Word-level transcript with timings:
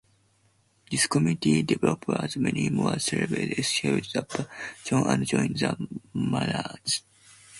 This 0.89 1.05
community 1.05 1.61
developed 1.61 2.09
as 2.09 2.35
many 2.37 2.69
more 2.71 2.97
slaves 2.97 3.33
escaped 3.33 4.13
the 4.13 4.23
plantations 4.23 5.03
and 5.05 5.27
joined 5.27 5.59
the 5.59 5.77
Maroons. 6.15 7.03